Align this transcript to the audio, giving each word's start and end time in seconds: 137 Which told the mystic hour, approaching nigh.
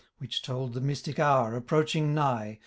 137 0.17 0.25
Which 0.27 0.41
told 0.41 0.73
the 0.73 0.81
mystic 0.81 1.19
hour, 1.19 1.55
approaching 1.55 2.15
nigh. 2.15 2.59